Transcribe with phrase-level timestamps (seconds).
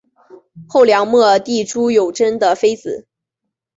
[0.67, 3.05] 后梁末帝朱友贞的妃子。